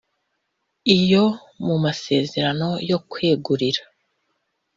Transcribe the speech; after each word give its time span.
Iyo 0.97 1.23
mu 1.65 1.75
masezerano 1.83 2.69
yo 2.89 2.97
kwegurira 3.09 3.81